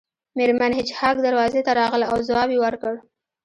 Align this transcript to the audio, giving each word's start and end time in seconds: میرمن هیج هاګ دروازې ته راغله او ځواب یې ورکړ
میرمن 0.37 0.71
هیج 0.77 0.89
هاګ 0.99 1.15
دروازې 1.27 1.61
ته 1.65 1.71
راغله 1.81 2.05
او 2.13 2.17
ځواب 2.27 2.49
یې 2.53 2.59
ورکړ 2.65 2.93